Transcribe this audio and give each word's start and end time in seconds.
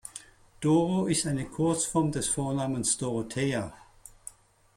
Doro 0.61 1.05
ist 1.05 1.27
eine 1.27 1.45
Kurzform 1.45 2.11
des 2.11 2.27
Vornamens 2.27 2.97
Dorothea. 2.97 3.71